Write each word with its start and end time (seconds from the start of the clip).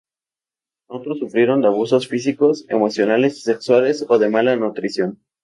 Otros 0.89 1.19
sufrieron 1.19 1.61
de 1.61 1.67
abusos 1.67 2.07
físicos, 2.07 2.65
emocionales 2.69 3.37
y 3.37 3.41
sexuales 3.41 4.03
o 4.09 4.17
de 4.17 4.29
mala 4.31 4.55
nutrición. 4.55 5.19